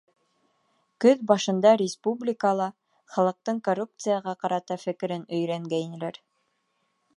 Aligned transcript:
Көҙ 1.03 1.19
башында 1.31 1.73
республикала 1.81 2.67
халыҡтың 3.17 3.61
коррупцияға 3.69 4.35
ҡарата 4.45 4.81
фекерен 4.87 5.29
өйрәнгәйнеләр. 5.39 6.21